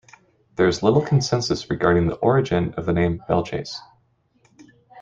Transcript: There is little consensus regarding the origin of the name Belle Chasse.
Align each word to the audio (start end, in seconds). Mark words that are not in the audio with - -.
There 0.55 0.67
is 0.67 0.81
little 0.81 1.03
consensus 1.05 1.69
regarding 1.69 2.07
the 2.07 2.15
origin 2.15 2.73
of 2.73 2.87
the 2.87 2.91
name 2.91 3.21
Belle 3.27 3.43
Chasse. 3.43 3.81